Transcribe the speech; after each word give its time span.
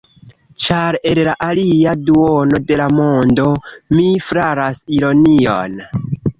Ĉar 0.61 0.95
el 1.11 1.21
la 1.27 1.35
alia 1.47 1.93
duono 2.07 2.61
de 2.71 2.81
la 2.83 2.89
mondo, 3.01 3.47
mi 4.01 4.09
flaras 4.33 4.85
ironion. 4.99 5.81